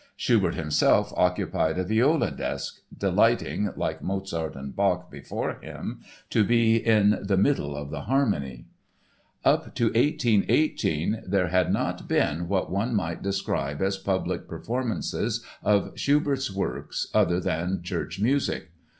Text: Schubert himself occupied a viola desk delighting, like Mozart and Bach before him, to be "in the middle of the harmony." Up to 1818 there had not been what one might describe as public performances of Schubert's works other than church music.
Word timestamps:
Schubert 0.15 0.55
himself 0.55 1.13
occupied 1.15 1.77
a 1.77 1.83
viola 1.83 2.31
desk 2.31 2.79
delighting, 2.97 3.69
like 3.75 4.01
Mozart 4.01 4.55
and 4.55 4.75
Bach 4.75 5.11
before 5.11 5.59
him, 5.61 5.99
to 6.31 6.43
be 6.43 6.77
"in 6.77 7.19
the 7.21 7.37
middle 7.37 7.77
of 7.77 7.91
the 7.91 8.01
harmony." 8.01 8.65
Up 9.45 9.75
to 9.75 9.93
1818 9.93 11.21
there 11.27 11.49
had 11.49 11.71
not 11.71 12.07
been 12.07 12.47
what 12.47 12.71
one 12.71 12.95
might 12.95 13.21
describe 13.21 13.79
as 13.79 13.95
public 13.97 14.47
performances 14.47 15.45
of 15.61 15.91
Schubert's 15.93 16.51
works 16.51 17.05
other 17.13 17.39
than 17.39 17.83
church 17.83 18.19
music. 18.19 18.71